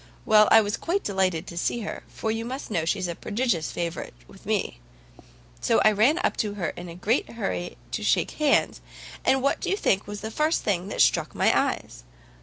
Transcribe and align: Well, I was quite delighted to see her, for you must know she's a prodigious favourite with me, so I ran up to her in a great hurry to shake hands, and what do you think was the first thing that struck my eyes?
Well, 0.25 0.47
I 0.49 0.61
was 0.61 0.77
quite 0.77 1.03
delighted 1.03 1.45
to 1.45 1.55
see 1.55 1.81
her, 1.81 2.01
for 2.07 2.31
you 2.31 2.43
must 2.43 2.71
know 2.71 2.85
she's 2.85 3.07
a 3.07 3.13
prodigious 3.13 3.71
favourite 3.71 4.15
with 4.27 4.47
me, 4.47 4.79
so 5.59 5.79
I 5.85 5.91
ran 5.91 6.17
up 6.23 6.35
to 6.37 6.55
her 6.55 6.69
in 6.69 6.89
a 6.89 6.95
great 6.95 7.33
hurry 7.33 7.77
to 7.91 8.03
shake 8.03 8.31
hands, 8.41 8.81
and 9.23 9.43
what 9.43 9.61
do 9.61 9.69
you 9.69 9.77
think 9.77 10.07
was 10.07 10.21
the 10.21 10.31
first 10.31 10.63
thing 10.63 10.87
that 10.87 11.01
struck 11.01 11.35
my 11.35 11.55
eyes? 11.55 12.03